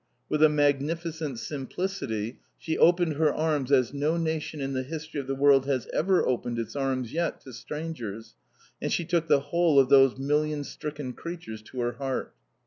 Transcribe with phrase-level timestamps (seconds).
[0.29, 5.27] With a magnificent simplicity, she opened her arms as no nation in the history of
[5.27, 8.33] the world has ever opened its arms yet to strangers,
[8.81, 12.33] and she took the whole of those million stricken creatures to her heart.